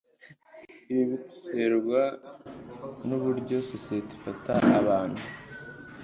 [0.91, 2.01] ibi biterwa
[3.07, 5.23] nu buryo sosiyete ifata abantu